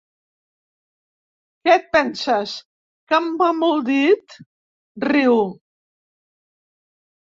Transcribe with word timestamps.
Què 1.67 1.75
et 1.81 1.85
penses, 1.97 2.55
que 3.11 3.19
em 3.19 3.29
mamo 3.43 3.69
el 3.75 3.85
dit? 3.93 4.39
—riu. 5.05 5.41